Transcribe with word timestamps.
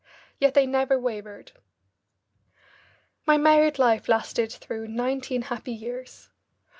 Yet 0.39 0.55
they 0.55 0.65
never 0.65 0.97
wavered. 0.97 1.51
My 3.27 3.37
married 3.37 3.77
life 3.77 4.09
lasted 4.09 4.51
through 4.51 4.87
nineteen 4.87 5.43
happy 5.43 5.73
years. 5.73 6.29